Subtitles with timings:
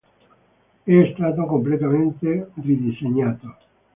[0.83, 3.55] È stato completamente ridisegnato.